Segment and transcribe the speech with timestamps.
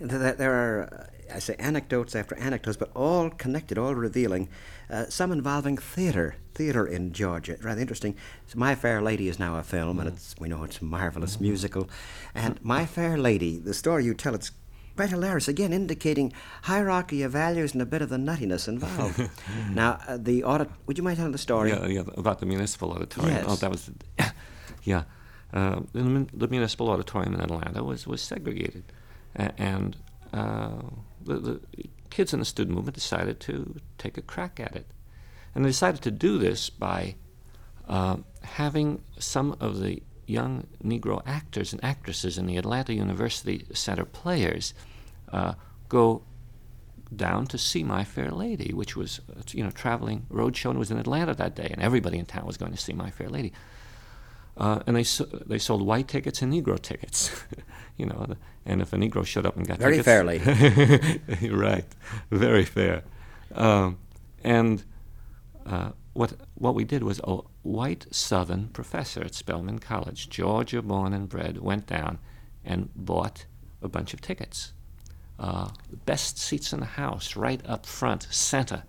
[0.00, 4.48] There there are, uh, I say, anecdotes after anecdotes, but all connected, all revealing.
[4.88, 7.56] Uh, some involving theatre, theatre in Georgia.
[7.62, 8.16] Rather interesting.
[8.46, 11.38] So My Fair Lady is now a film, and it's we know it's a marvelous
[11.38, 11.88] musical.
[12.34, 14.50] And My Fair Lady, the story you tell, it's
[14.96, 15.48] quite hilarious.
[15.48, 16.32] Again, indicating
[16.62, 19.30] hierarchy of values and a bit of the nuttiness involved.
[19.70, 20.70] now, uh, the audit.
[20.86, 21.70] Would you mind telling the story?
[21.70, 23.44] Yeah, yeah, about the municipal auditorium.
[23.46, 23.90] Oh, that was,
[24.84, 25.04] yeah.
[25.52, 28.84] Uh, the, the municipal auditorium in Atlanta was, was segregated.
[29.34, 29.96] And
[30.32, 30.82] uh,
[31.22, 31.60] the, the
[32.10, 34.86] kids in the student movement decided to take a crack at it.
[35.54, 37.16] And they decided to do this by
[37.88, 44.04] uh, having some of the young Negro actors and actresses in the Atlanta University Center
[44.04, 44.74] players
[45.32, 45.54] uh,
[45.88, 46.22] go
[47.14, 50.78] down to see My Fair Lady, which was uh, you know traveling road show and
[50.78, 53.28] was in Atlanta that day, and everybody in town was going to see My Fair
[53.28, 53.52] Lady.
[54.60, 55.04] Uh, and they
[55.46, 57.30] they sold white tickets and Negro tickets,
[57.96, 61.48] you know, and if a Negro showed up and got Very tickets, fairly.
[61.48, 61.86] right,
[62.30, 63.02] very fair.
[63.54, 63.96] Um,
[64.44, 64.84] and
[65.64, 71.14] uh, what what we did was a white Southern professor at Spelman College, Georgia born
[71.14, 72.18] and bred, went down
[72.62, 73.46] and bought
[73.80, 74.74] a bunch of tickets.
[75.38, 78.82] Uh, the best seats in the house, right up front, center.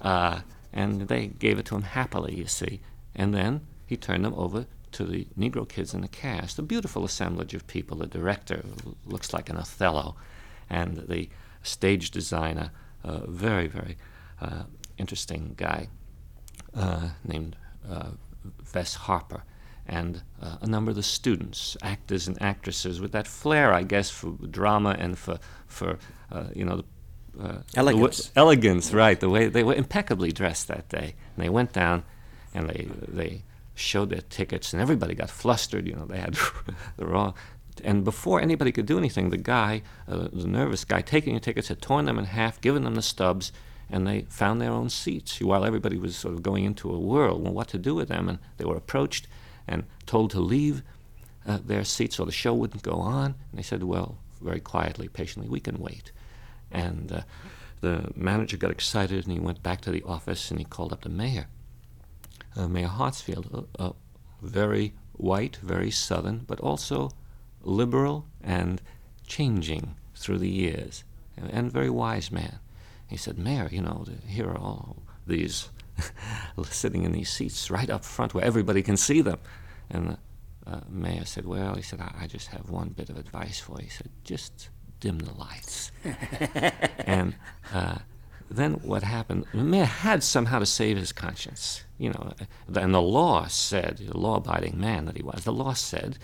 [0.00, 2.80] Uh, and they gave it to him happily, you see.
[3.16, 7.04] And then he turned them over to the Negro kids in the cast, a beautiful
[7.04, 7.96] assemblage of people.
[7.98, 8.64] The director
[9.06, 10.16] looks like an Othello,
[10.68, 11.28] and the
[11.62, 12.70] stage designer,
[13.04, 13.96] a very, very
[14.40, 14.64] uh,
[14.98, 15.88] interesting guy
[16.74, 17.56] uh, named
[17.88, 18.10] uh,
[18.64, 19.42] Vess Harper,
[19.86, 24.10] and uh, a number of the students, actors and actresses, with that flair, I guess,
[24.10, 25.98] for drama and for for
[26.30, 26.76] uh, you know.
[26.76, 26.84] The,
[27.40, 28.32] uh, Elegance.
[28.34, 29.18] elegance, right?
[29.18, 32.02] The way they were impeccably dressed that day, and they went down,
[32.52, 35.86] and they they showed their tickets, and everybody got flustered.
[35.86, 36.36] You know, they had
[36.96, 37.34] the wrong.
[37.82, 41.68] And before anybody could do anything, the guy, uh, the nervous guy taking the tickets,
[41.68, 43.52] had torn them in half, given them the stubs,
[43.88, 47.38] and they found their own seats while everybody was sort of going into a whirl
[47.38, 48.28] what to do with them.
[48.28, 49.26] And they were approached
[49.66, 50.82] and told to leave
[51.46, 53.34] uh, their seats or the show wouldn't go on.
[53.50, 56.12] And they said, well, very quietly, patiently, we can wait.
[56.70, 57.20] And uh,
[57.80, 61.02] the manager got excited and he went back to the office and he called up
[61.02, 61.48] the mayor,
[62.60, 63.94] uh, Mayor Hartsfield, a, a
[64.42, 67.10] very white, very southern, but also
[67.62, 68.80] liberal and
[69.26, 71.04] changing through the years,
[71.36, 72.58] and, and very wise man.
[73.08, 75.70] He said, Mayor, you know, here are all these
[76.64, 79.38] sitting in these seats right up front where everybody can see them.
[79.90, 80.16] And
[80.64, 83.58] the uh, mayor said, Well, he said, I, I just have one bit of advice
[83.58, 83.84] for you.
[83.84, 84.68] He said, Just
[85.00, 85.90] dim the lights.
[86.98, 87.34] and
[87.72, 87.98] uh,
[88.50, 89.44] then what happened?
[89.52, 92.32] The mayor had somehow to save his conscience, you know.
[92.40, 96.18] Uh, and the law said, the law-abiding man that he was, the law said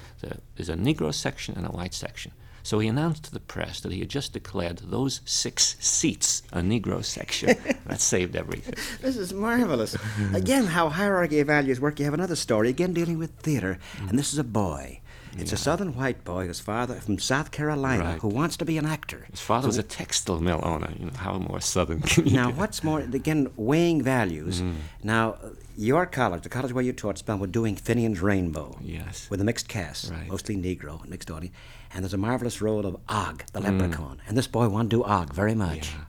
[0.57, 2.33] there's a Negro section and a white section.
[2.67, 6.63] So he announced to the press that he had just declared those six seats a
[6.63, 7.57] Negro section.
[7.87, 8.75] that saved everything.
[9.01, 9.97] This is marvelous.
[10.35, 12.01] Again, how hierarchy of values work.
[12.01, 13.79] You have another story, again dealing with theater,
[14.09, 15.01] and this is a boy.
[15.39, 18.19] It's a southern white boy whose father from South Carolina Right.
[18.21, 19.27] who wants to be an actor.
[19.31, 20.91] His father was a textile mill owner.
[20.99, 22.57] You know, how more southern can you Now, get?
[22.57, 24.63] what's more, again, weighing values.
[25.03, 25.37] Now,
[25.77, 28.79] your college, the college where you taught, Spelman, were doing Finian's Rainbow.
[28.83, 29.29] Yes.
[29.31, 30.29] With a mixed cast, Right.
[30.29, 31.55] mostly Negro, mixed audience.
[31.93, 33.65] And there's a marvelous role of Og, the Mm.
[33.81, 34.21] leprechaun.
[34.27, 35.91] And this boy wanted to do Og very much.
[35.91, 36.05] Yeah.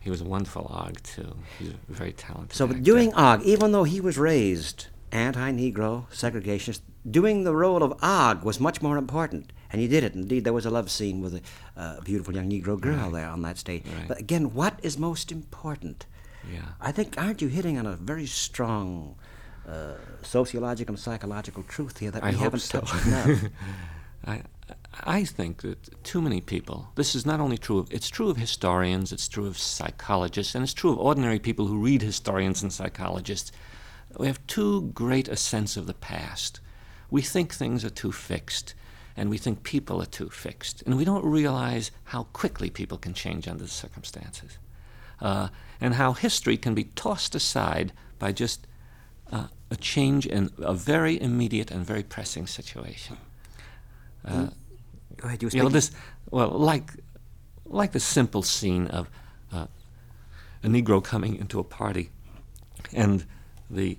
[0.00, 1.36] He was a wonderful Og, too.
[1.58, 2.78] He's very talented So, actor.
[2.80, 6.80] doing Og, even though he was raised anti Negro, segregationist,
[7.10, 9.52] doing the role of Og was much more important.
[9.70, 10.14] And he did it.
[10.14, 11.42] Indeed, there was a love scene with a
[11.76, 13.84] uh, beautiful young Negro girl there on that stage.
[13.86, 14.08] Right.
[14.08, 16.06] But again, what is most important?
[16.50, 16.60] Yeah.
[16.80, 19.16] I think, aren't you hitting on a very strong
[19.68, 22.80] uh, sociological and psychological truth here that we I hope haven't so.
[22.80, 23.40] touched enough?
[24.26, 24.42] I,
[25.04, 28.36] I think that too many people, this is not only true of, it's true of
[28.38, 32.72] historians, it's true of psychologists, and it's true of ordinary people who read historians and
[32.72, 33.52] psychologists.
[34.16, 36.60] We have too great a sense of the past.
[37.10, 38.74] We think things are too fixed,
[39.16, 43.14] and we think people are too fixed, and we don't realize how quickly people can
[43.14, 44.58] change under the circumstances,
[45.20, 45.48] uh,
[45.80, 48.66] and how history can be tossed aside by just
[49.32, 53.16] uh, a change in a very immediate and very pressing situation.
[55.16, 55.90] Go ahead, you were You know this,
[56.30, 56.92] well, like,
[57.64, 59.10] like the simple scene of
[59.52, 59.66] uh,
[60.62, 62.10] a Negro coming into a party,
[62.92, 63.24] and
[63.70, 63.98] the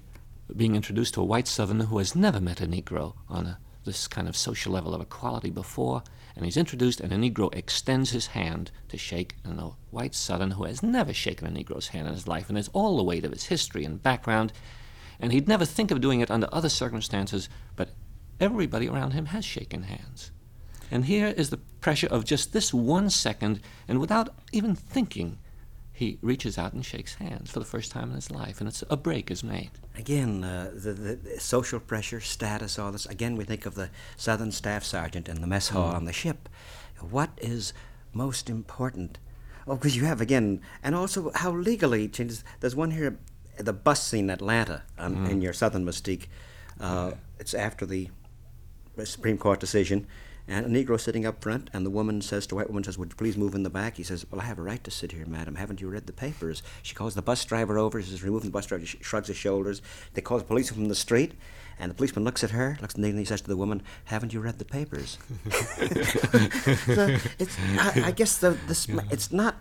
[0.56, 4.07] being introduced to a white Southerner who has never met a Negro on a, this
[4.07, 6.04] kind of social level of equality before,
[6.36, 10.56] and he's introduced, and a Negro extends his hand to shake, and a white Southerner
[10.56, 13.25] who has never shaken a Negro's hand in his life, and has all the weight
[13.25, 14.54] of his history and background,
[15.19, 17.90] and he'd never think of doing it under other circumstances, but
[18.40, 20.31] everybody around him has shaken hands.
[20.92, 25.38] And here is the pressure of just this one second, and without even thinking,
[26.00, 28.86] he reaches out and shakes hands for the first time in his life, and it's
[28.90, 29.69] a break is made.
[29.98, 33.06] Again, uh, the, the, social pressure, status, all this.
[33.06, 36.48] Again, we think of the Southern Staff Sergeant in the mess hall on the ship.
[37.01, 37.74] What is
[38.13, 39.18] most important?
[39.68, 42.46] Oh, because you have again, and also how legally changes.
[42.62, 43.19] There's one here,
[43.57, 46.28] the bus scene in Atlanta, um, in your Southern Mystique.
[46.80, 48.10] Uh, It's after the
[49.04, 50.07] Supreme Court decision,
[50.50, 52.98] and a Negro sitting up front, and the woman says to the white woman says,
[52.98, 54.92] "Would you please move in the back?" He says, "Well, I have a right to
[54.92, 55.56] sit here, madam.
[55.56, 58.01] Haven't you read the papers?" She calls the bus driver over.
[58.01, 59.81] She says, "Removing the bus driver." She shrugs his shoulders.
[60.16, 61.34] They call the policeman from the street,
[61.78, 63.84] and the policeman looks at her, looks at Negro, and he says to the woman,
[64.06, 65.19] "Haven't you read the papers?"
[65.51, 69.56] so it's, I, I guess the this it's not.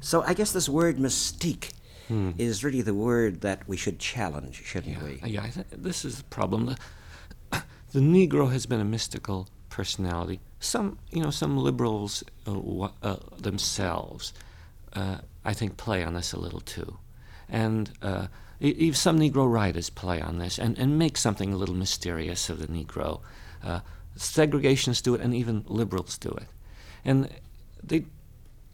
[0.00, 1.72] So I guess this word mystique.
[2.08, 2.30] Hmm.
[2.38, 5.20] Is really the word that we should challenge, shouldn't we?
[5.28, 6.66] Yeah, I th- this is the problem.
[6.66, 6.76] The,
[7.92, 10.40] the Negro has been a mystical personality.
[10.58, 14.32] Some, you know, some liberals uh, uh, themselves,
[14.94, 16.96] uh, I think, play on this a little too,
[17.46, 18.28] and uh,
[18.92, 22.68] some Negro writers play on this and, and make something a little mysterious of the
[22.68, 23.20] Negro.
[24.16, 26.48] Segregationists do it, and even liberals do it,
[27.04, 27.28] and
[27.84, 28.06] they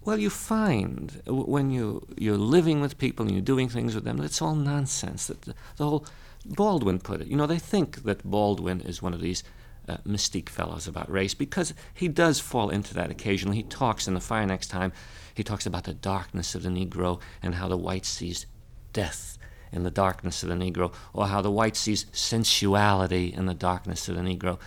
[0.05, 4.19] well, you find when you you're living with people and you're doing things with them,
[4.19, 5.27] that it's all nonsense.
[5.27, 6.07] That the, the whole
[6.45, 7.27] Baldwin put it.
[7.27, 9.43] You know, they think that Baldwin is one of these
[9.89, 13.57] uh, mystique fellows about race because he does fall into that occasionally.
[13.57, 14.93] He talks in the fire next time.
[15.35, 18.47] He talks about the darkness of the Negro and how the white sees
[18.93, 19.39] death
[19.73, 24.07] in the darkness of the Negro, or how the white sees sensuality in the darkness
[24.09, 24.59] of the Negro.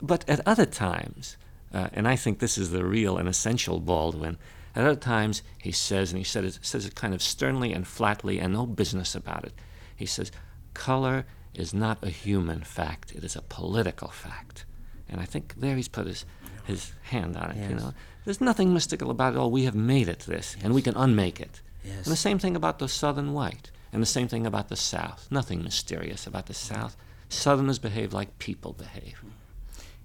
[0.00, 1.36] But at other times,
[1.72, 4.38] uh, and I think this is the real and essential Baldwin.
[4.74, 8.40] At other times, he says, and he it, says it kind of sternly and flatly,
[8.40, 9.52] and no business about it.
[9.94, 10.32] He says,
[10.72, 11.26] "Color
[11.58, 14.64] is not a human fact; it is a political fact."
[15.08, 16.24] And I think there he's put his
[16.64, 17.70] his hand on it.
[17.70, 17.92] You know,
[18.24, 19.38] there's nothing mystical about it.
[19.38, 19.50] all.
[19.50, 21.62] we have made it this, and we can unmake it.
[21.84, 22.04] Yes.
[22.04, 25.26] And the same thing about the Southern white, and the same thing about the South.
[25.30, 26.96] Nothing mysterious about the South.
[27.30, 29.22] Southerners behave like people behave.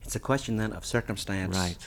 [0.03, 1.77] It's a question then of circumstance, Right.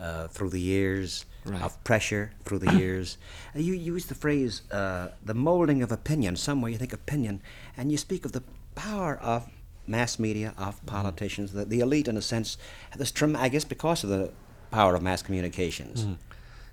[0.00, 1.62] Uh, through the years, Right.
[1.62, 3.18] of pressure through the years.
[3.54, 6.36] You use the phrase uh, the molding of opinion.
[6.36, 7.42] Somewhere you think opinion,
[7.76, 8.42] and you speak of the
[8.74, 9.48] power of
[9.86, 10.86] mass media, of Mm-hmm.
[10.86, 12.56] politicians, the, the elite in a sense.
[12.96, 14.30] This trem- I guess because of the
[14.70, 16.02] power of mass communications.
[16.04, 16.12] Mm-hmm.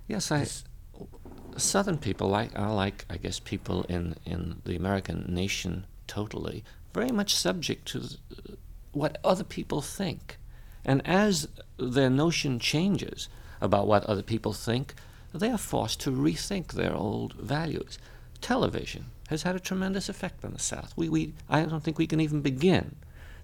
[0.08, 0.46] Yes, I.
[1.56, 6.62] Southern people like are like I guess people in in the American nation totally
[6.94, 8.02] very much subject to
[8.92, 10.38] what other people think,
[10.84, 13.28] and as their notion changes
[13.60, 14.94] about what other people think,
[15.34, 17.98] they are forced to rethink their old values.
[18.40, 20.92] Television has had a tremendous effect on the South.
[20.96, 22.96] We we I don't think we can even begin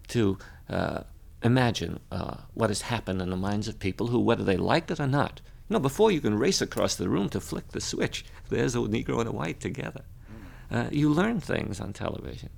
[0.08, 0.38] to.
[0.68, 1.02] Uh,
[1.42, 4.98] imagine uh, what has happened in the minds of people who, whether they like it
[4.98, 8.24] or not, you know, before you can race across the room to flick the switch,
[8.48, 10.02] there's a Negro and a white together.
[10.70, 12.50] Uh, you learn things on television.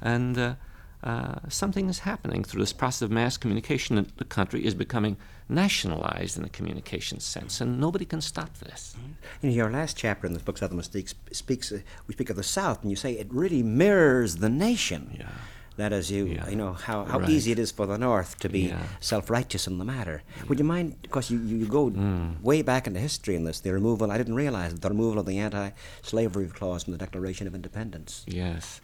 [0.00, 0.56] And
[1.02, 3.96] uh, something is happening through this process of mass communication.
[3.98, 5.16] And the country is becoming
[5.48, 8.94] nationalized in a communication sense, and nobody can stop this.
[9.42, 11.72] You know, your last chapter in this book, Southern Mystique, sp- speaks.
[11.72, 15.16] Uh, we speak of the South, and you say it really mirrors the nation.
[15.18, 15.28] Yeah.
[15.76, 16.48] That is, you Yeah.
[16.50, 17.30] you know how, how Right.
[17.30, 18.82] easy it is for the North to be Yeah.
[19.00, 20.22] self-righteous in the matter.
[20.48, 20.96] Would you mind?
[21.00, 22.40] Because you, you, you go Mm.
[22.42, 23.60] way back into history in this.
[23.60, 24.10] The removal.
[24.12, 28.24] I didn't realize the removal of the anti-slavery clause from the Declaration of Independence.
[28.26, 28.80] Yes.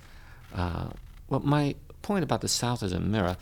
[0.55, 0.89] Uh,
[1.29, 1.75] well, my
[2.07, 3.37] point about the South as a mirror,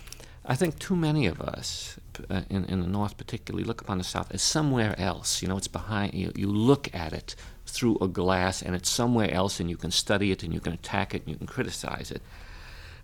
[0.46, 1.98] I think too many of us,
[2.30, 5.42] uh, in, in the North particularly, look upon the South as somewhere else.
[5.42, 7.34] You know, it's behind, you, you look at it
[7.66, 10.72] through a glass and it's somewhere else and you can study it and you can
[10.72, 12.22] attack it and you can criticize it.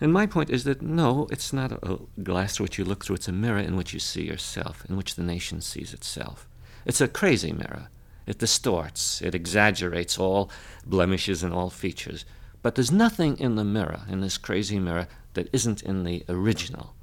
[0.01, 3.05] And my point is that no, it's not a, a glass through which you look
[3.05, 6.49] through, it's a mirror in which you see yourself, in which the nation sees itself.
[6.87, 7.89] It's a crazy mirror.
[8.27, 10.51] It distorts, it exaggerates all
[10.87, 12.25] blemishes and all features.
[12.63, 16.95] But there's nothing in the mirror, in this crazy mirror, that isn't in the original.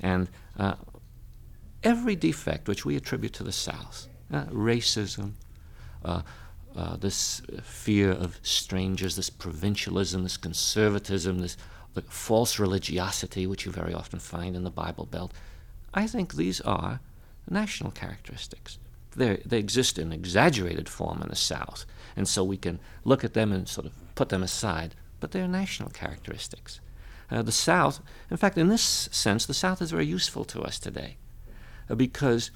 [0.00, 0.74] And uh,
[1.82, 5.32] every defect which we attribute to the South, uh, racism,
[6.04, 6.22] uh,
[6.76, 11.56] uh, this fear of strangers, this provincialism, this conservatism, this
[12.08, 15.32] false religiosity, which you very often find in the Bible Belt,
[15.92, 17.00] I think these are
[17.50, 18.78] national characteristics.
[19.14, 21.84] They're, they exist in exaggerated form in the South,
[22.16, 25.46] and so we can look at them and sort of put them aside, but they're
[25.46, 26.80] national characteristics.
[27.32, 30.78] Uh, the South, in fact, in this sense, the South is very useful to us
[30.78, 31.16] today
[31.88, 32.50] uh, because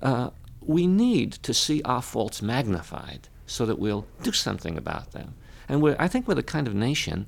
[0.00, 0.30] uh,
[0.62, 5.34] we need to see our faults magnified so that we'll do something about them.
[5.68, 7.26] And we're, I think we're the kind of nation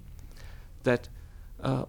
[0.84, 1.08] that
[1.62, 1.84] uh,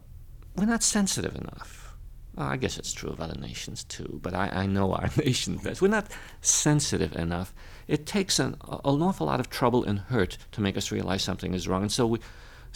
[0.58, 1.96] we're not sensitive enough.
[2.36, 5.56] Well, I guess it's true of other nations too, but I, I know our nation
[5.56, 5.82] best.
[5.82, 6.12] We're not
[6.42, 7.54] sensitive enough.
[7.88, 11.54] It takes an, an awful lot of trouble and hurt to make us realize something
[11.54, 11.84] is wrong.
[11.84, 12.20] And so we,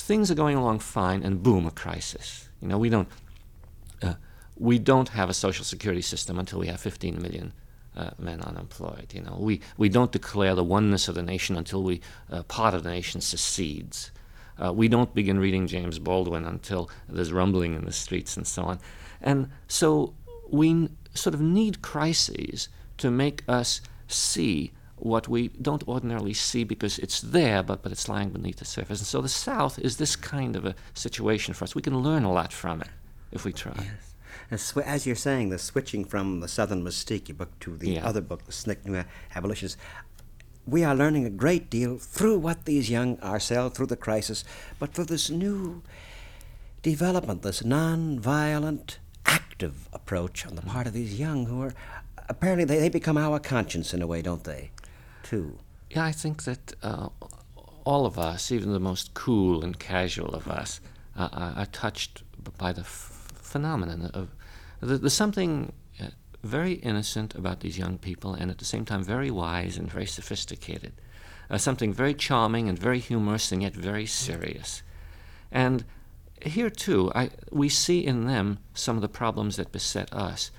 [0.01, 2.49] things are going along fine, and boom, a crisis.
[2.61, 3.07] You know, we don't,
[4.01, 4.15] uh,
[4.57, 7.53] we don't have a social security system until we have 15 million
[7.95, 9.13] uh, men unemployed.
[9.13, 12.73] You know, we, we don't declare the oneness of the nation until we uh, part
[12.73, 14.11] of the nation secedes.
[14.63, 18.63] Uh, we don't begin reading James Baldwin until there's rumbling in the streets and so
[18.63, 18.79] on.
[19.21, 20.13] And so
[20.49, 26.99] we sort of need crises to make us see what we don't ordinarily see because
[26.99, 28.99] it's there, but, but it's lying beneath the surface.
[28.99, 31.75] And so the South is this kind of a situation for us.
[31.75, 32.89] We can learn a lot from it
[33.31, 33.73] if we try.
[33.77, 34.13] Yes.
[34.51, 38.05] As, as you're saying, the switching from the Southern Mystique book to the Yeah.
[38.05, 39.03] other book, the SNCC New
[39.35, 39.77] Abolitionists,
[40.67, 44.43] we are learning a great deal through what these young ourselves, through the crisis,
[44.77, 45.81] but through this new
[46.83, 50.67] development, this non-violent, active approach on the mm.
[50.67, 51.73] part of these young who are
[52.29, 54.71] apparently they, they become our conscience in a way, don't they?
[55.31, 55.57] Too.
[55.89, 57.07] Yeah, I think that uh,
[57.85, 60.81] all of us, even the most cool and casual of us,
[61.15, 62.23] uh, are, touched
[62.57, 64.35] by the f- phenomenon of
[64.85, 65.71] th- there's something
[66.01, 66.07] uh,
[66.43, 70.05] very innocent about these young people, and at the same time very wise and very
[70.05, 70.91] sophisticated.
[71.49, 74.83] Uh, something very charming and very humorous, and yet very serious.
[75.49, 75.85] And
[76.41, 80.51] here too, I, we see in them some of the problems that beset us.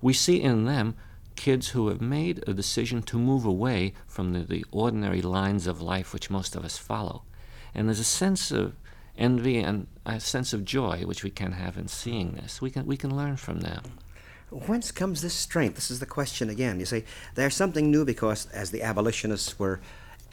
[0.00, 0.94] We see in them
[1.40, 5.80] kids who have made a decision to move away from the, the ordinary lines of
[5.80, 7.22] life which most of us follow.
[7.74, 8.74] And there's a sense of
[9.16, 12.60] envy and a sense of joy which we can have in seeing this.
[12.60, 13.82] We can, we can learn from them.
[14.50, 15.76] Whence comes this strength?
[15.76, 16.78] This is the question again.
[16.78, 17.04] You say
[17.36, 19.80] there's something new because, as the abolitionists were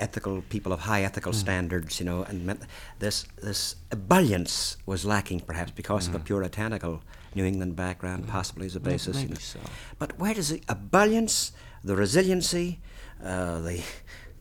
[0.02, 1.38] ethical people of high ethical hmm.
[1.38, 2.60] standards, you know, and
[3.00, 6.26] this this ebullience was lacking perhaps because of a hmm.
[6.26, 7.02] puritanical
[7.38, 9.15] New England background, possibly as a basis.
[9.17, 9.39] you maybe know.
[9.39, 9.60] so.
[10.00, 11.51] But where does the ebullience,
[11.84, 12.79] the resiliency,
[13.24, 13.82] uh, the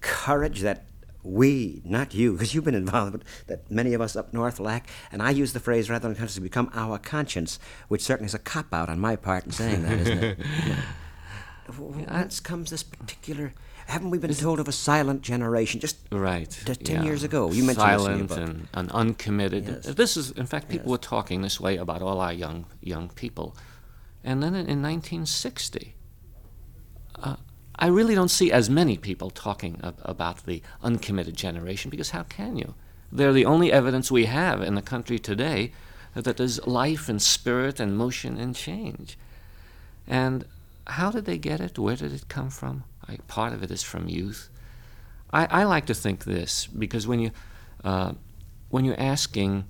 [0.00, 0.87] courage that
[1.23, 4.88] we, not you, because you've been involved, but that many of us up north lack,
[5.12, 8.38] and I use the phrase rather than unconsciously, become our conscience, which certainly is a
[8.38, 10.38] cop out on my part in saying that, isn't it?
[11.67, 13.53] W- Whence comes this particular?
[13.87, 15.81] Haven't we been told of a silent generation?
[15.81, 16.50] Just Right.
[16.50, 17.02] T- 10 yeah.
[17.05, 17.50] years ago.
[17.52, 18.38] You mentioned this silent book.
[18.38, 19.66] and, and uncommitted.
[19.66, 19.87] Yes.
[19.95, 23.57] This is, in fact, people were talking this way about all our young young people.
[24.25, 25.95] And then in, in 1960,
[27.23, 27.37] uh,
[27.76, 32.25] I really don't see as many people talking ab- about the uncommitted generation because how
[32.25, 32.75] can you?
[33.12, 35.73] They're the only evidence we have in the country today
[36.14, 39.16] that there's life and spirit and motion and change.
[40.09, 40.45] And
[40.87, 41.78] how did they get it?
[41.78, 42.85] Where did it come from?
[43.09, 44.49] I, part of it is from youth.
[45.33, 47.31] I, I like to think this because when you
[47.85, 48.12] uh,
[48.71, 49.64] when you're asking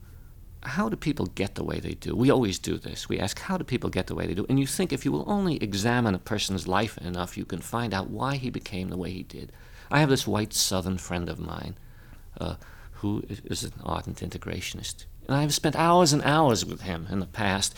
[0.63, 3.09] how do people get the way they do, we always do this.
[3.09, 5.13] We ask how do people get the way they do, and you think if you
[5.13, 8.97] will only examine a person's life enough, you can find out why he became the
[8.97, 9.53] way he did.
[9.91, 11.77] I have this white Southern friend of mine
[12.41, 12.57] uh,
[12.95, 17.27] who is- an ardent integrationist, and I've spent hours and hours with him in the
[17.27, 17.77] past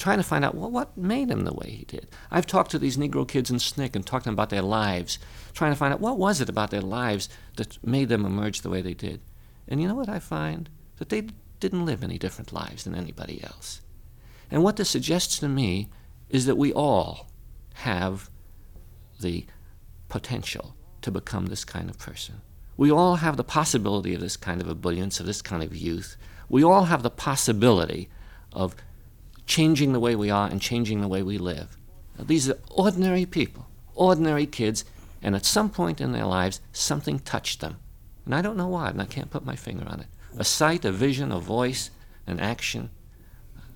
[0.00, 2.08] trying to find out well, what made him the way he did.
[2.30, 5.18] I've talked to these Negro kids in SNCC and talked to them about their lives,
[5.52, 8.70] trying to find out what was it about their lives that made them emerge the
[8.70, 9.20] way they did.
[9.68, 10.68] And you know what I find?
[10.96, 11.28] That they
[11.60, 13.82] didn't live any different lives than anybody else.
[14.50, 15.88] And what this suggests to me
[16.28, 17.28] is that we all
[17.74, 18.30] have
[19.20, 19.46] the
[20.08, 22.40] potential to become this kind of person.
[22.76, 26.16] We all have the possibility of this kind of ebullience, of this kind of youth.
[26.48, 28.08] We all have the possibility
[28.52, 28.74] of
[29.50, 31.76] changing the way we are and changing the way we live.
[32.16, 33.66] Now, these are ordinary people,
[33.96, 34.84] ordinary kids,
[35.20, 37.76] and at some point in their lives, something touched them.
[38.24, 40.06] And I don't know why, and I can't put my finger on it.
[40.38, 41.90] A sight, a vision, a voice,
[42.28, 42.90] an action.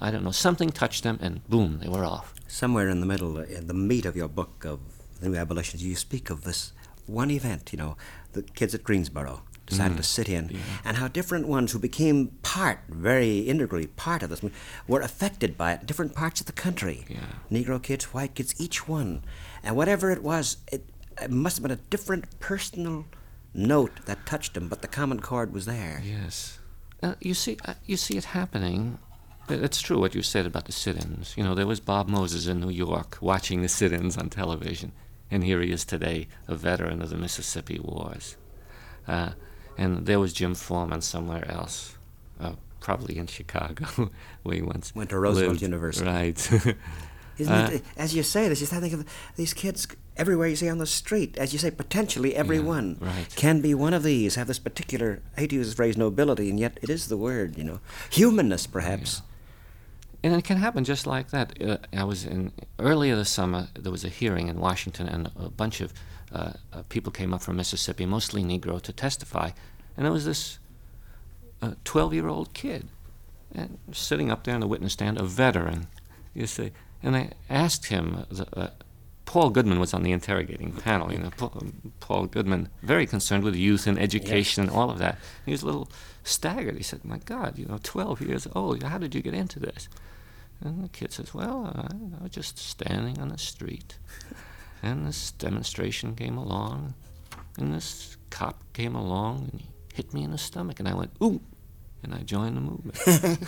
[0.01, 0.31] I don't know.
[0.31, 2.33] Something touched them, and boom, they were off.
[2.47, 4.79] somewhere in the middle, uh, in the meat of your book of
[5.21, 6.73] the New Abolitions, you speak of this
[7.07, 7.97] one event, you know,
[8.33, 12.81] the kids at Greensboro decided to sit in, and how different ones who became part,
[12.89, 14.43] very integrally part of this,
[14.87, 17.05] were affected by it different parts of the country.
[17.09, 17.21] Yeah.
[17.51, 19.23] Negro kids, white kids, each one.
[19.63, 20.85] And whatever it was, it,
[21.21, 23.07] it must have been a different personal
[23.55, 26.03] note that touched them, but the common chord was there.
[26.05, 26.59] Yes.
[27.03, 28.99] Uh, you see, uh, you see it happening.
[29.49, 31.35] It's true what you said about the sit-ins.
[31.37, 34.93] You know, there was Bob Moses in New York watching the sit-ins on television,
[35.31, 38.37] and here he is today, a veteran of the Mississippi Wars.
[39.07, 39.33] Uh,
[39.79, 41.97] and there was Jim Forman somewhere else,
[42.41, 44.11] uh, probably in Chicago,
[44.43, 45.63] where he once Went to Roosevelt lived.
[45.63, 46.07] University.
[46.07, 46.53] Right.
[47.39, 47.83] Isn't Uh, it?
[47.97, 50.87] As you say this, you start thinking of these kids everywhere you see on the
[50.87, 51.37] street.
[51.37, 53.27] As you say, potentially everyone right.
[53.35, 56.49] can be one of these, have this particular, I hate to use the phrase nobility,
[56.49, 57.81] and yet it is the word, you know.
[58.11, 59.23] Humanness, perhaps.
[60.23, 61.61] and it can happen just like that.
[61.61, 63.67] Uh, I was in earlier this summer.
[63.75, 65.93] There was a hearing in Washington, and a bunch of
[66.35, 69.51] Uh, uh, people came up from Mississippi, mostly Negro, to testify.
[69.97, 70.59] And there was this
[71.63, 72.89] uh, 12-year-old kid,
[73.55, 75.87] and sitting up there in the witness stand, a veteran,
[76.35, 76.73] you see.
[77.03, 78.27] And I asked him.
[79.27, 81.11] Paul Goodman was on the interrogating panel.
[81.11, 81.31] You know,
[82.01, 84.71] Paul, um, Goodman, very concerned with youth and education yes.
[84.71, 85.19] and all of that.
[85.47, 85.89] He was a little
[86.25, 86.77] staggered.
[86.77, 88.83] He said, "My God, you know, 12 years old.
[88.83, 89.89] How did you get into this?"
[90.61, 91.89] And the kid says, "Well,
[92.19, 93.99] I was just standing on the street,
[94.85, 96.95] and this demonstration came along,
[97.59, 101.13] and this cop came along, and he hit me in the stomach, and I went,
[101.23, 101.41] ooh."
[102.05, 102.97] and I joined the movement.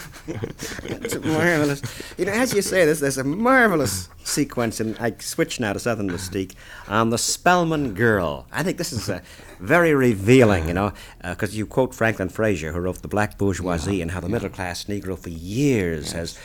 [1.02, 1.83] it's marvelous.
[2.16, 5.78] You know, as you say this, there's a marvelous sequence, and I switch now to
[5.78, 6.55] Southern Mystique
[6.88, 8.47] on the Spelman Girl.
[8.50, 9.21] I think this is uh,
[9.61, 13.97] very revealing, you know, because uh, you quote Franklin Frazier, who wrote The Black Bourgeoisie,
[13.97, 14.33] yeah, and how the yeah.
[14.33, 16.12] middle class Negro for years yes.
[16.12, 16.38] has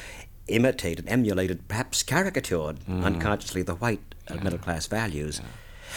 [0.52, 3.04] imitated, emulated, perhaps caricatured mm.
[3.04, 4.44] unconsciously the white uh, yeah.
[4.44, 5.42] middle class values.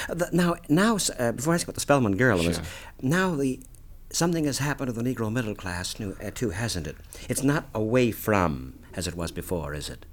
[0.09, 2.55] The, now, now, uh, before I ask about the Spelman Girl, sure.
[3.01, 3.61] now the
[4.11, 6.97] something has happened to the Negro middle class uh, too, hasn't it?
[7.29, 10.07] It's not away from as it was before, is it?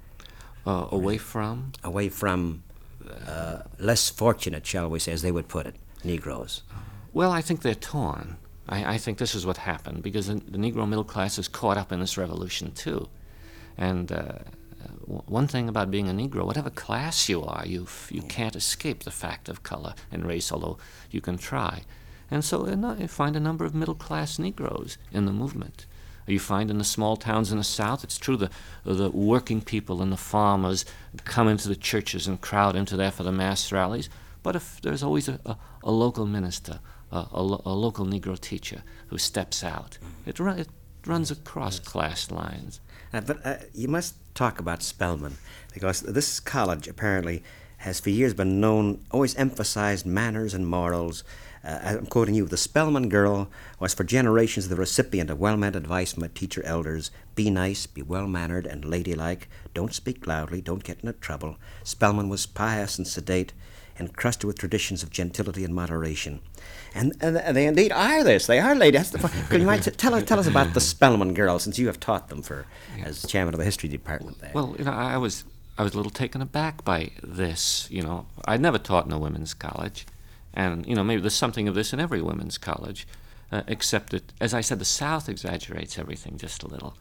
[0.66, 1.72] Uh, away from?
[1.84, 2.64] Away from
[3.28, 6.64] uh, less fortunate, shall we say, as they would put it, Negroes.
[7.14, 8.38] Well, I think they're torn.
[8.70, 11.78] I, I think this is what happened because the, the, Negro middle class is caught
[11.78, 13.10] up in this revolution too.
[13.78, 14.40] And uh,
[15.06, 19.12] one thing about being a Negro, whatever class you are, you you can't escape the
[19.12, 20.78] fact of color and race, although
[21.10, 21.84] you can try.
[22.30, 25.86] And so you find a number of middle class Negroes in the movement.
[26.28, 28.50] You find in the small towns in the South, it's true, the,
[28.86, 30.86] the working people and the farmers
[31.26, 34.10] come into the churches and crowd into there for the mass rallies.
[34.44, 36.80] But if there's always a, a, a local minister,
[37.12, 40.70] a, a, local Negro teacher who steps out, it, run, it
[41.06, 42.80] runs across class lines.
[43.14, 45.38] Uh, but uh, you must talk about Spelman,
[45.74, 47.44] because this college apparently
[47.78, 51.24] has for years been known, always emphasized manners and morals.
[51.64, 53.50] Uh, I'm quoting you, the Spelman girl
[53.80, 57.12] was for generations the recipient of well meant advice from her teacher elders.
[57.36, 61.58] Be nice, be well mannered and ladylike, don't speak loudly, don't get into trouble.
[61.84, 63.54] Spelman was pious and sedate,
[64.00, 66.40] encrusted with traditions of gentility and moderation.
[66.94, 68.48] And, and, they indeed are this.
[68.48, 68.76] They are.
[68.76, 71.88] That's the Can you mind t- tell, tell us about the Spelman girls, since you
[71.88, 72.66] have taught them for
[73.04, 74.52] as chairman of the history department there?
[74.54, 75.46] Well, you know, I was
[75.78, 77.88] I was a little taken aback by this.
[77.90, 80.06] You know, I'd never taught in a women's college.
[80.54, 83.08] And, you know, maybe there's something of this in every women's college,
[83.52, 86.96] uh, except that, as I said, the South exaggerates everything just a little.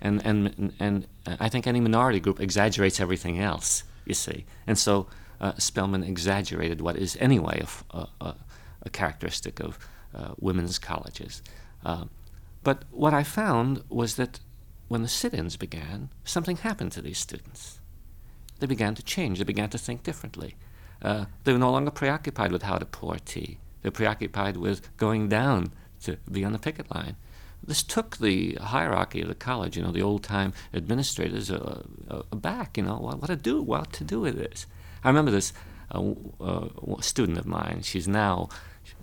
[0.00, 4.46] And, and, and I think any minority group exaggerates everything else, you see.
[4.66, 5.08] And so
[5.40, 8.34] uh, Spelman exaggerated what is anyway a, a,
[8.82, 9.78] a characteristic of
[10.14, 11.42] uh, women's colleges.
[11.84, 12.04] Uh,
[12.62, 14.40] but what I found was that
[14.88, 17.80] when the sit ins began, something happened to these students.
[18.58, 20.56] They began to change, they began to think differently.
[21.00, 23.58] Uh, they were no longer preoccupied with how to pour tea.
[23.80, 25.72] They're preoccupied with going down
[26.02, 27.16] to be on the picket line.
[27.66, 32.76] This took the hierarchy of the college, you know, the old-time administrators uh, uh, aback.
[32.76, 34.66] You know, what, what, to do, what to do with this.
[35.02, 35.52] I remember this
[35.92, 37.80] uh, uh, student of mine.
[37.82, 38.48] She's now,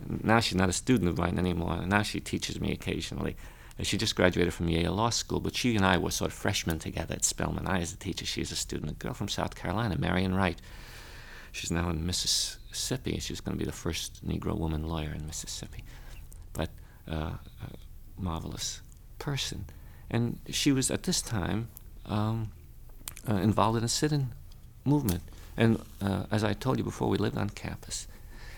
[0.07, 1.86] now she's not a student of mine anymore.
[1.86, 3.36] Now she teaches me occasionally.
[3.83, 6.79] She just graduated from Yale Law School, but she and I were sort of freshmen
[6.79, 7.67] together at Spelman.
[7.67, 10.60] I as a teacher, she's a student, a girl from South Carolina, Marion Wright.
[11.51, 13.19] She's now in Mississippi.
[13.19, 15.83] She's going to be the first Negro woman lawyer in Mississippi.
[16.53, 16.69] But
[17.10, 17.77] uh, a
[18.17, 18.81] marvelous
[19.19, 19.65] person.
[20.10, 21.67] And she was at this time
[22.05, 22.51] um,
[23.29, 24.29] uh, involved in a sit in
[24.86, 25.21] movement.
[25.57, 28.07] And uh, as I told you before, we lived on campus.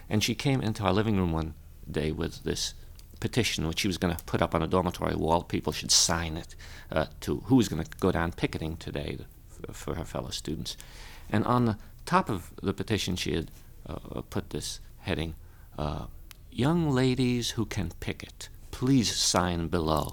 [0.09, 1.53] And she came into our living room one
[1.89, 2.73] day with this
[3.19, 5.43] petition, which she was going to put up on a dormitory wall.
[5.43, 6.55] People should sign it
[6.91, 10.77] uh, to who was going to go down picketing today to, for her fellow students.
[11.29, 13.51] And on the top of the petition, she had
[13.87, 15.35] uh, put this heading
[15.77, 16.05] uh,
[16.51, 20.09] Young ladies who can picket, please sign below.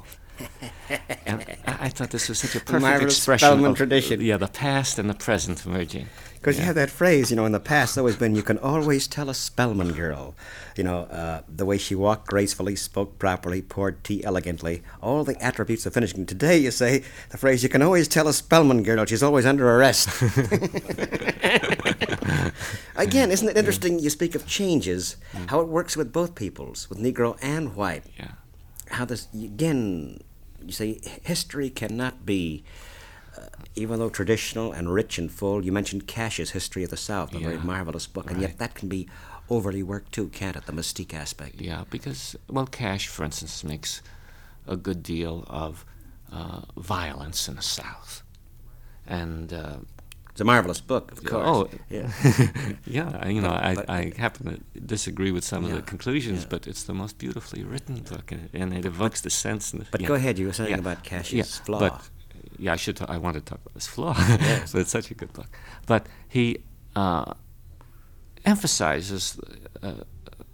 [1.27, 4.21] And I, I, thought this was such a perfect Marvelous expression of tradition.
[4.21, 6.07] yeah, the past and the present merging.
[6.35, 6.63] Because yeah.
[6.63, 9.09] you have that phrase, you know, in the past, it's always been, you can always
[9.09, 10.37] tell a Spelman girl.
[10.77, 15.37] You know, uh, the way she walked gracefully, spoke properly, poured tea elegantly, all the
[15.43, 16.25] attributes of finishing.
[16.25, 19.69] Today, you say the phrase, you can always tell a Spelman girl, she's always under
[19.69, 20.09] arrest.
[22.97, 23.99] Again, isn't it interesting?
[23.99, 25.51] You speak of changes, mm.
[25.51, 28.05] how it works with both peoples, with Negro and white.
[28.17, 28.33] Yeah.
[28.91, 30.21] How this, again,
[30.65, 32.65] you say history cannot be
[33.75, 37.39] even though traditional and rich and full, you mentioned Cash's History of the South, a
[37.39, 39.09] yeah, very marvelous book, and yet that can be
[39.51, 40.65] overly worked too, can't it?
[40.67, 41.61] The mystique aspect.
[41.61, 44.01] Yeah, because, well, Cash, for instance, makes
[44.67, 45.85] a good deal of
[46.33, 48.23] uh, violence in the South.
[49.07, 49.77] and uh,
[50.37, 51.47] It's a marvelous book, of course.
[51.47, 52.11] Oh, yeah.
[52.87, 53.27] yeah.
[53.27, 56.49] You know, But- I, but- I happen to disagree with some of the conclusions, yeah.
[56.51, 59.71] but it's the most beautifully written book, and, and it evokes the sense.
[59.71, 60.09] The, But yeah.
[60.09, 60.81] go ahead, you were saying Yeah.
[60.81, 61.79] about Cash's yeah, flaw.
[61.79, 62.11] But,
[62.59, 62.97] yeah, I should.
[62.99, 64.15] ta- I want to talk about this flaw.
[64.29, 64.73] Yes.
[64.73, 65.49] but it's such a good book.
[65.87, 66.59] But he
[66.95, 67.33] uh,
[68.45, 69.41] emphasizes
[69.83, 69.93] uh,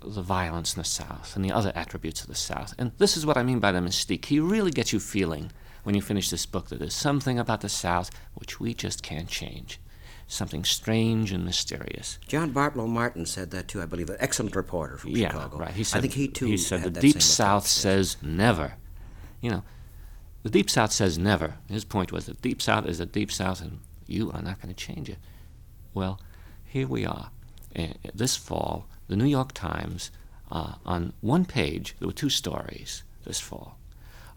[0.05, 2.75] the violence in the South and the other attributes of the South.
[2.79, 4.27] And this is what I mean by the mystique.
[4.27, 7.69] He really gets you feeling when you finish this book that there's something about the
[7.69, 9.81] South which we just can't change.
[10.27, 12.19] Something strange and mysterious.
[12.27, 14.09] John Bartlow Martin said that too, I believe.
[14.09, 15.59] An excellent reporter from yeah, Chicago.
[15.59, 15.75] right.
[15.75, 16.47] He said, I think he too.
[16.47, 18.75] He said the Deep South says never.
[19.41, 19.63] You know,
[20.43, 21.57] the Deep South says never.
[21.69, 24.75] His point was the Deep South is the Deep South, and you are not going
[24.75, 25.19] to change it.
[25.93, 26.21] Well,
[26.65, 27.31] here we are.
[27.77, 30.11] Uh, this fall, the New York Times,
[30.51, 33.77] uh, on one page, there were two stories this fall.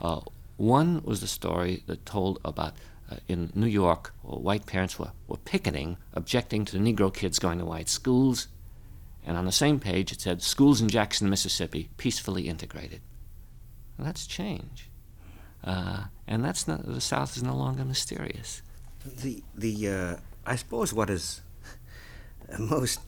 [0.01, 0.19] Uh,
[0.57, 2.73] one was the story that told about
[3.09, 7.39] uh, in New York, where white parents were, were picketing, objecting to the Negro kids
[7.39, 8.49] going to white schools.
[9.25, 12.99] And on the same page, it said, Schools in Jackson, Mississippi, peacefully integrated.
[13.97, 14.89] Well, that's change.
[15.63, 18.61] Uh, and that's not, the South is no longer mysterious.
[19.05, 21.41] The the uh, I suppose what is
[22.59, 22.99] most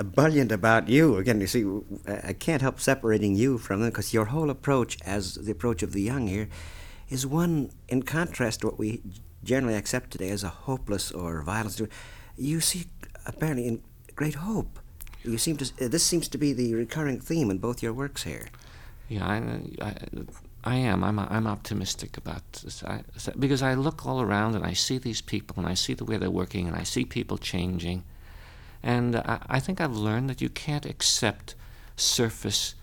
[0.00, 1.64] ebullient about you again, you see,
[2.06, 5.92] I can't help separating you from them because your whole approach, as the approach of
[5.92, 6.48] the young here,
[7.08, 9.02] is one in contrast to what we
[9.44, 11.80] generally accept today as a hopeless or violence.
[12.36, 12.84] You see,
[13.26, 13.82] apparently, in
[14.16, 14.78] great hope.
[15.22, 15.64] You seem to.
[15.84, 18.46] uh, This seems to be the recurring theme in both your works here.
[19.08, 19.36] Yeah, I,
[19.84, 19.94] I,
[20.64, 21.04] I am.
[21.04, 23.02] I'm, I'm optimistic about this I,
[23.38, 26.16] because I look all around and I see these people and I see the way
[26.16, 28.04] they're working and I see people changing,
[28.82, 31.54] and I, I think I've learned that you can't accept
[31.96, 32.74] surface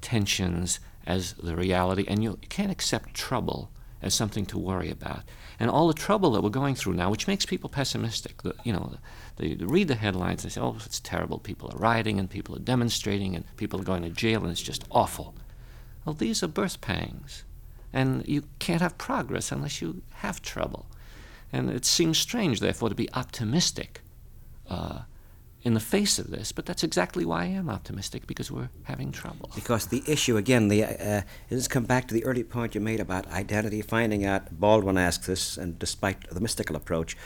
[0.00, 5.22] tensions as the reality, and you can't accept trouble as something to worry about.
[5.60, 8.72] And all the trouble that we're going through now, which makes people pessimistic, the, you
[8.72, 8.96] know,
[9.36, 11.38] they, read the headlines and say, "Oh, it's terrible.
[11.38, 14.62] People are rioting and people are demonstrating and people are going to jail and it's
[14.62, 15.34] just awful."
[16.04, 17.44] Well, these are birth pangs,
[17.92, 20.86] and you can't have progress unless you have trouble.
[21.52, 24.00] And it seems strange, therefore, to be optimistic
[24.68, 25.02] uh,
[25.64, 29.12] in the face of this, but that's exactly why I am optimistic because we're having
[29.12, 29.50] trouble.
[29.54, 33.00] Because the issue, again, the uh, let's come back to the early point you made
[33.00, 34.58] about identity, finding out.
[34.58, 37.16] Baldwin asks this, and despite the mystical approach,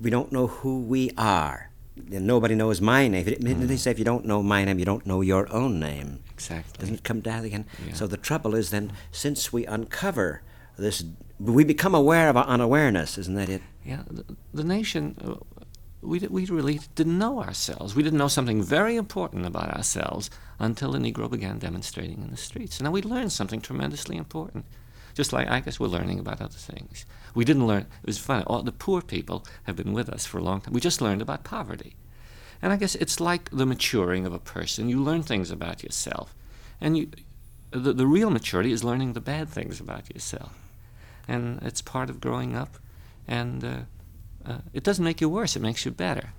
[0.00, 1.70] we don't know who we are.
[2.12, 3.24] And nobody knows my name.
[3.24, 6.22] They say if you don't know my name, you don't know your own name.
[6.32, 6.78] Exactly.
[6.78, 7.64] Doesn't it come down again?
[7.86, 7.94] Yeah.
[7.94, 10.42] So the trouble is then, since we uncover
[10.78, 11.04] this,
[11.40, 13.18] we become aware of our unawareness.
[13.18, 13.62] Isn't that it?
[13.84, 15.57] Yeah, the, the nation, uh,
[16.02, 17.94] we, we really didn't know ourselves.
[17.94, 22.36] We didn't know something very important about ourselves until the Negro began demonstrating in the
[22.36, 22.78] streets.
[22.78, 24.64] And now we learned something tremendously important.
[25.14, 27.04] Just like I guess we're learning about other things.
[27.34, 30.38] We didn't learn, it was funny, all the poor people have been with us for
[30.38, 30.72] a long time.
[30.72, 31.96] We just learned about poverty.
[32.62, 34.88] And I guess it's like the maturing of a person.
[34.88, 36.34] You learn things about yourself.
[36.80, 37.10] And you,
[37.70, 40.52] the, the real maturity is learning the bad things about yourself.
[41.26, 42.78] And it's part of growing up.
[43.26, 43.76] And uh,
[44.48, 46.32] uh, it doesn't make you worse, it makes you better.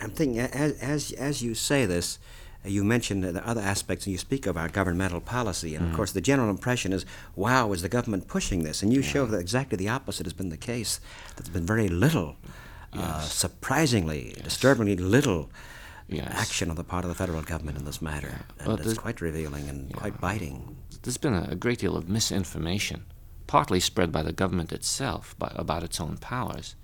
[0.00, 2.18] I'm thinking, as, as, as you say this,
[2.64, 5.74] uh, you mentioned the other aspects, and you speak of our governmental policy.
[5.74, 7.06] And of course, the general impression is,
[7.36, 8.82] wow, is the government pushing this?
[8.82, 11.00] And you show that exactly the opposite has been the case.
[11.36, 12.36] There's been very little,
[12.92, 15.50] uh, surprisingly, disturbingly little
[16.06, 16.28] Yes.
[16.34, 18.40] action on the part of the federal government in this matter.
[18.58, 20.76] And Well, it's quite revealing and quite biting.
[21.02, 23.04] There's been a, a great deal of misinformation,
[23.46, 26.76] partly spread by the government itself by, about its own powers.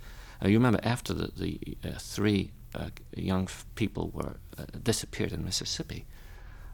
[0.43, 5.45] Uh, you remember after the, the uh, three uh, young people were uh, disappeared in
[5.45, 6.07] Mississippi,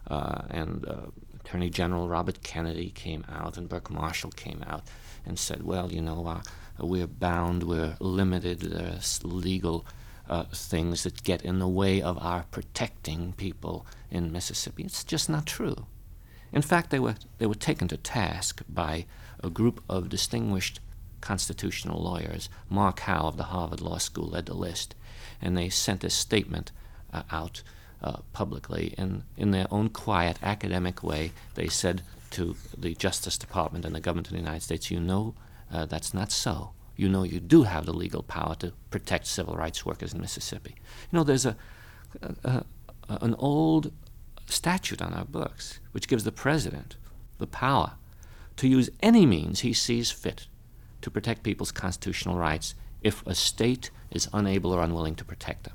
[0.08, 0.84] uh, and
[1.40, 4.82] Attorney General Robert Kennedy came out and Burke Marshall came out
[5.24, 6.40] and said, well, you know,
[6.78, 9.86] we're bound, we're limited, there's legal
[10.28, 14.84] uh, things that get in the way of our protecting people in Mississippi.
[14.84, 15.86] It's just not true.
[16.52, 19.06] In fact, they were, they were taken to task by
[19.42, 20.80] a group of distinguished
[21.20, 22.48] constitutional lawyers.
[22.68, 24.94] Mark Howe of the Harvard Law School led the list,
[25.40, 26.72] and they sent a statement
[27.12, 27.62] uh, out
[28.02, 28.94] uh, publicly.
[28.96, 34.00] In, in their own quiet academic way, they said to the Justice Department and the
[34.00, 35.34] government of the United States, You know,
[35.72, 36.72] uh, that's not so.
[36.96, 40.74] You know, you do have the legal power to protect civil rights workers in Mississippi.
[41.10, 41.56] You know, there's a,
[42.22, 42.64] a, a
[43.08, 43.92] an old
[44.46, 46.96] statute on our books which gives the president
[47.38, 47.92] the power
[48.56, 50.46] to use any means he sees fit
[51.02, 55.74] to protect people's constitutional rights if a state is unable or unwilling to protect them.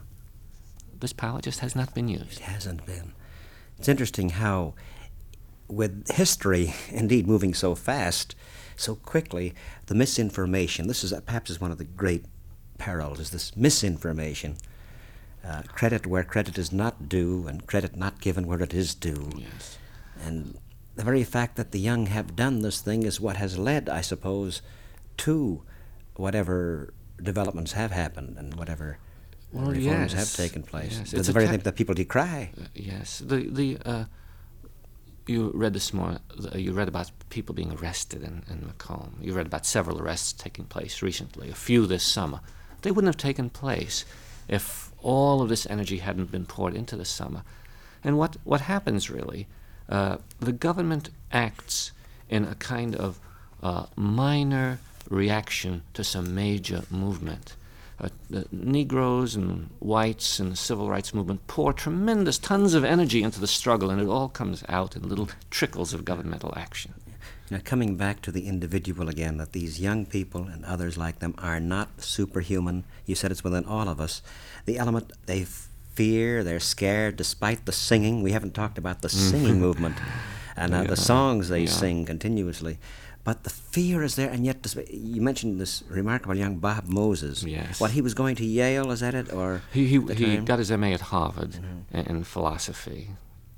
[0.99, 2.39] This power just has not been used.
[2.39, 3.13] It hasn't been.
[3.77, 4.73] It's interesting how
[5.67, 8.35] with history indeed moving so fast,
[8.75, 9.53] so quickly,
[9.87, 12.25] the misinformation, this is perhaps is one of the great
[12.77, 14.57] perils, is this misinformation.
[15.43, 19.31] Uh, credit where credit is not due, and credit not given where it is due.
[19.35, 19.77] Yes.
[20.23, 20.57] And
[21.01, 24.01] the very fact that the young have done this thing is what has led, I
[24.01, 24.61] suppose,
[25.17, 25.63] to
[26.15, 28.99] whatever developments have happened and whatever
[29.51, 30.21] Well, reforms yes.
[30.21, 30.99] have taken place.
[30.99, 32.51] Yes, The- it's the very thing that people decry.
[32.55, 34.05] Uh, yes, the the uh,
[35.25, 36.19] you read this morning.
[36.53, 39.13] You read about people being arrested in, in McComb.
[39.25, 41.49] You read about several arrests taking place recently.
[41.49, 42.41] A few this summer.
[42.83, 44.05] They wouldn't have taken place
[44.47, 47.41] if all of this energy hadn't been poured into the summer.
[48.03, 49.47] And what what happens really?
[49.91, 51.91] Uh, the government acts
[52.29, 53.19] in a kind of
[53.61, 57.55] uh, minor reaction to some major movement.
[57.99, 63.21] Uh, the Negroes and whites and the civil rights movement pour tremendous tons of energy
[63.21, 66.93] into the struggle, and it all comes out in little trickles of governmental action.
[67.51, 71.35] Now, coming back to the individual again, that these young people and others like them
[71.37, 72.85] are not superhuman.
[73.05, 74.21] You said it's within all of us.
[74.65, 75.45] The element they
[75.93, 78.21] fear, they're scared, despite the singing.
[78.23, 79.97] We haven't talked about the singing movement
[80.55, 80.83] and uh, Mm-hmm.
[80.83, 81.69] Yeah, the songs they yeah.
[81.69, 82.77] sing continuously.
[83.23, 87.43] But the fear is there, and yet you mentioned this remarkable young Bob Moses.
[87.43, 87.79] Yes.
[87.79, 90.71] What he was going to Yale, is that it, or He, he, he got his
[90.71, 91.59] MA at Harvard
[91.91, 93.09] in, in philosophy.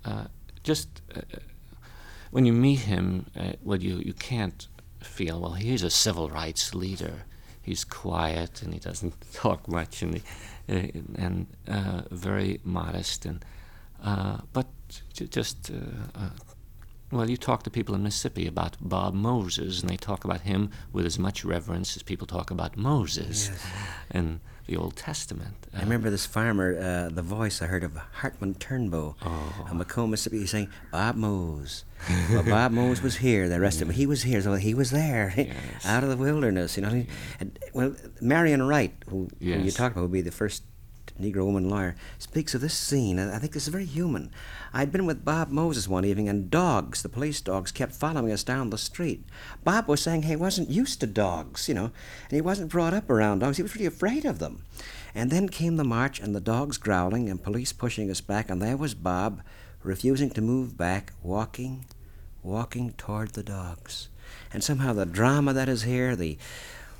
[0.03, 0.25] Uh,
[0.63, 1.21] just uh,
[2.31, 4.67] when you meet him, uh, well, you, you can't
[5.01, 7.23] feel, well, he's a civil rights leader.
[7.63, 10.21] He's quiet and he doesn't talk much and, he,
[10.69, 13.25] uh, and uh, very modest.
[13.25, 13.43] And,
[14.03, 14.67] uh, but
[15.13, 16.29] just, uh, uh,
[17.13, 20.69] well, you talk to people in Mississippi about Bob Moses, and they talk about him
[20.91, 23.49] with as much reverence as people talk about Moses
[24.13, 25.67] in the Old Testament.
[25.75, 29.67] I remember this farmer, uh, the voice I heard of Hartman Turnbow Oh.
[29.69, 31.83] of McComb, Mississippi, he's saying, Bob Moses.
[32.31, 33.49] well, Bob Moses was here.
[33.49, 34.41] The rest of him, he was here.
[34.41, 35.85] So he was there, Yes.
[35.85, 37.05] out of the wilderness, you know.
[37.39, 39.73] And, well, Marion Wright, who, who you Yes.
[39.75, 40.63] talked about, would be the first
[41.19, 43.19] Negro woman lawyer, speaks of this scene.
[43.19, 44.31] and I think this is very human.
[44.73, 48.43] I'd been with Bob Moses one evening, and dogs, the police dogs, kept following us
[48.43, 49.23] down the street.
[49.63, 53.09] Bob was saying he wasn't used to dogs, you know, and he wasn't brought up
[53.09, 53.57] around dogs.
[53.57, 54.63] He was really afraid of them.
[55.13, 58.61] And then came the march, and the dogs growling, and police pushing us back, and
[58.61, 59.41] there was Bob,
[59.83, 61.85] refusing to move back, walking,
[62.41, 64.09] walking toward the dogs.
[64.51, 66.37] And somehow the drama that is here, the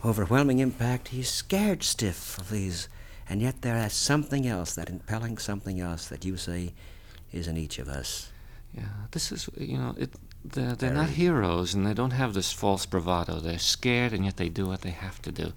[0.06, 2.88] overwhelming impact, he's scared stiff of these.
[3.30, 6.74] And yet there is something else, that impelling something else that you say
[7.32, 8.32] is in each of us.
[8.74, 10.14] Yeah, this is you know it.
[10.46, 13.40] They're, they're not heroes, and they don't have this false bravado.
[13.40, 15.54] They're scared, and yet they do what they have to do.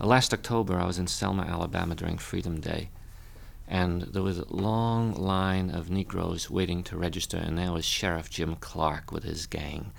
[0.00, 2.90] Uh, last October, I was in Selma, Alabama during Freedom Day,
[3.66, 8.30] and there was a long line of Negroes waiting to register, and there was Sheriff
[8.30, 9.90] Jim Clark with his gang,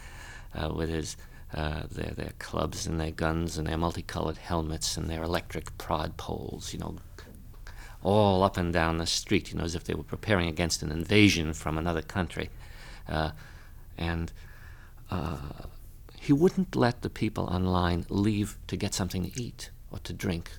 [0.55, 1.17] uh, with his
[1.53, 6.17] uh, their their clubs and their guns and their multicolored helmets and their electric prod
[6.17, 6.73] poles.
[6.73, 6.95] You know,
[8.03, 10.91] all up and down the street, you know, as if they were preparing against an
[10.91, 12.49] invasion from another country.
[13.07, 13.31] Uh,
[13.97, 14.31] and
[15.09, 15.37] uh,
[16.19, 20.51] he wouldn't let the people online leave to get something to eat or to drink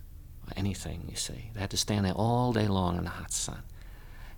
[0.47, 1.51] or anything, you see.
[1.55, 3.63] They had to stand there all day long in the hot sun.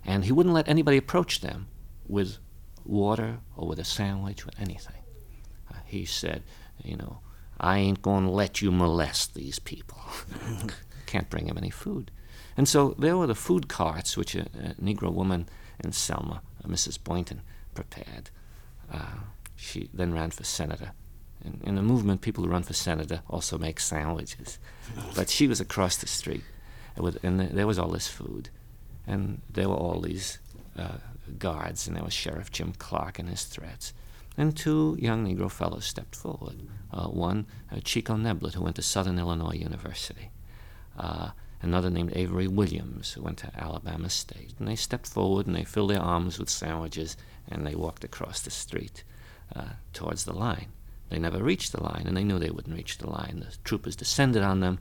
[0.03, 1.67] And he wouldn't let anybody approach them
[2.07, 2.37] with
[2.83, 5.04] water or with a sandwich or anything.
[5.85, 6.43] He said,
[6.83, 7.19] you know,
[7.59, 9.99] I ain't going to let you molest these people.
[11.05, 12.11] Can't bring him any food.
[12.57, 15.47] And so there were the food carts, which a, a Negro woman
[15.83, 17.01] in Selma, uh, Mrs.
[17.03, 17.41] Boynton,
[17.73, 18.29] prepared.
[18.91, 19.19] Uh,
[19.55, 20.91] she then ran for senator.
[21.43, 24.57] In, in the movement, people who run for senator also make sandwiches.
[25.15, 26.43] But she was across the street,
[26.97, 28.49] with, and there was all this food.
[29.05, 30.39] And there were all these
[30.77, 30.97] uh,
[31.37, 33.93] guards, and there was Sheriff Jim Clark and his threats.
[34.37, 36.61] And two young Negro fellows stepped forward.
[36.91, 40.29] Uh, one, uh, Chico Neblett, who went to Southern Illinois University.
[40.97, 41.29] Uh,
[41.61, 44.53] another named Avery Williams, who went to Alabama State.
[44.59, 47.17] And they stepped forward and they filled their arms with sandwiches
[47.47, 49.03] and they walked across the street
[49.55, 50.67] uh, towards the line.
[51.09, 53.45] They never reached the line, and they knew they wouldn't reach the line.
[53.47, 54.79] The troopers descended on them,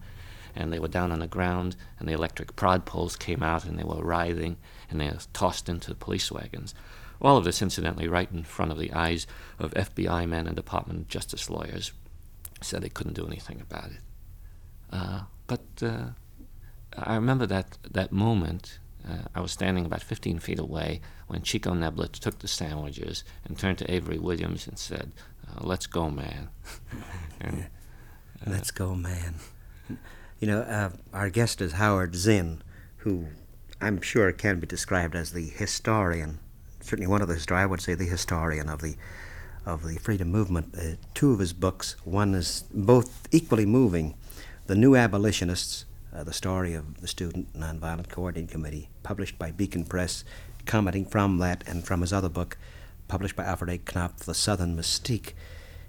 [0.55, 3.79] and they were down on the ground, and the electric prod poles came out, and
[3.79, 4.57] they were writhing,
[4.89, 6.75] and they were tossed into the police wagons.
[7.25, 9.27] All of this, incidentally, right in front of the eyes
[9.59, 11.93] of FBI men and Department of Justice lawyers,
[12.61, 14.01] said they couldn't do anything about it.
[14.93, 16.09] Uh, but uh,
[16.97, 18.79] I remember that, that moment.
[19.09, 23.59] Uh, I was standing about 15 feet away when Chico Neblett took the sandwiches and
[23.59, 25.13] turned to Avery Williams and said,
[25.49, 26.51] uh, Let's go, man.
[27.41, 27.67] and,
[28.47, 29.37] Let's go, man.
[30.41, 32.63] You know, uh, our guest is Howard Zinn,
[32.99, 33.29] who
[33.81, 36.41] I'm sure can be described as the historian,
[36.85, 38.97] certainly one of the I would say the historian of the
[39.67, 40.75] of the freedom movement.
[40.77, 44.15] Uh, two of his books, one is both equally moving,
[44.67, 49.85] "The New Abolitionists," uh, the story of the Student Nonviolent Coordinating Committee, published by Beacon
[49.85, 50.23] Press,
[50.67, 52.59] commenting from that and from his other book,
[53.09, 53.79] published by Alfred A.
[53.79, 55.33] Knopf, "The Southern Mystique."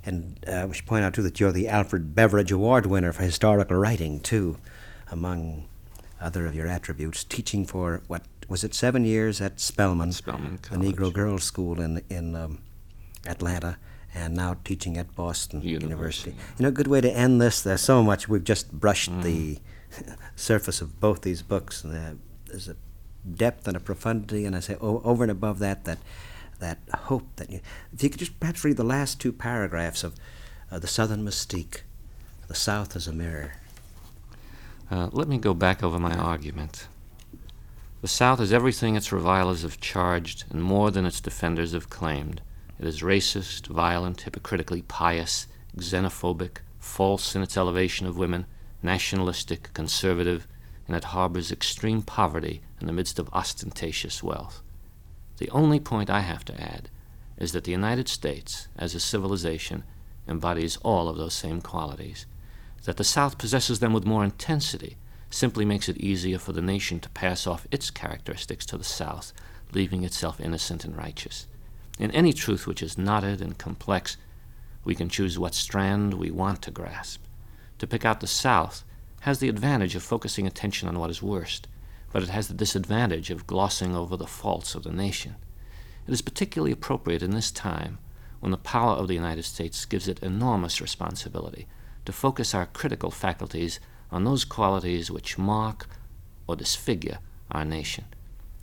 [0.06, 3.24] And uh, we should point out too that you're the Alfred Beveridge Award winner for
[3.24, 4.58] historical writing too,
[5.12, 5.66] among
[6.22, 7.24] other of your attributes.
[7.24, 12.02] Teaching for what was it seven years at Spelman, Spelman the Negro Girls School in
[12.10, 12.60] in um,
[13.28, 13.78] Atlanta,
[14.14, 16.32] and now teaching at Boston University.
[16.32, 16.36] University.
[16.58, 17.62] You know, a good way to end this.
[17.62, 19.60] There's so much we've just brushed the
[20.36, 21.84] surface of both these books.
[21.84, 22.16] Uh,
[22.48, 22.76] there's a
[23.30, 26.00] depth and a profundity, and I say o- over and above that, that
[26.60, 27.60] that hope that you.
[27.94, 30.16] If you could just perhaps read the last two paragraphs of
[30.72, 31.82] uh, the Southern Mystique,
[32.48, 33.54] the South as a mirror.
[34.90, 36.88] Uh, let me go back over my argument.
[38.06, 42.40] The South is everything its revilers have charged, and more than its defenders have claimed.
[42.78, 48.46] It is racist, violent, hypocritically pious, xenophobic, false in its elevation of women,
[48.84, 50.48] nationalistic, conservative,
[50.88, 54.62] and it harbors extreme poverty in the midst of ostentatious wealth.
[55.38, 56.90] The only point I have to add
[57.40, 59.84] is that the United States, as a civilization,
[60.28, 62.28] embodies all of those same qualities.
[62.84, 64.98] That the South possesses them with more intensity
[65.30, 69.34] simply makes it easier for the nation to pass off its characteristics to the South,
[69.74, 71.48] leaving itself innocent and righteous.
[71.98, 74.18] In any truth which is knotted and complex,
[74.84, 77.22] we can choose what strand we want to grasp.
[77.80, 78.84] To pick out the South
[79.22, 81.68] has the advantage of focusing attention on what is worst,
[82.12, 85.36] but it has the disadvantage of glossing over the faults of the nation.
[86.08, 87.98] It is particularly appropriate in this time
[88.40, 91.68] when the power of the United States gives it enormous responsibility
[92.06, 93.80] to focus our critical faculties
[94.12, 95.88] on those qualities which mark
[96.48, 97.20] or disfigure
[97.52, 98.06] our nation.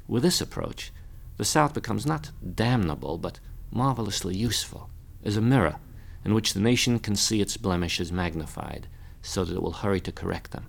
[0.08, 0.92] With this approach,
[1.36, 4.90] the South becomes not damnable, but marvelously useful,
[5.24, 5.76] as a mirror
[6.24, 8.86] in which the nation can see its blemishes magnified
[9.22, 10.66] so that it will hurry to correct them.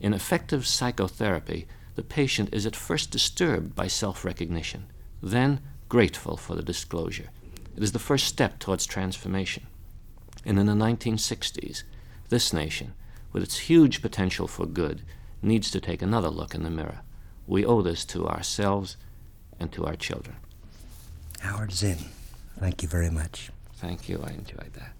[0.00, 4.86] In effective psychotherapy, the patient is at first disturbed by self recognition,
[5.22, 7.30] then grateful for the disclosure.
[7.76, 9.66] It is the first step towards transformation.
[10.44, 11.84] And in the 1960s,
[12.28, 12.94] this nation,
[13.34, 15.02] with its huge potential for good,
[15.42, 17.00] needs to take another look in the mirror.
[17.46, 18.96] We owe this to ourselves
[19.60, 20.36] and to our children.
[21.40, 21.98] Howard Zinn,
[22.58, 23.50] thank you very much.
[23.74, 24.22] Thank you.
[24.24, 24.93] I enjoyed that.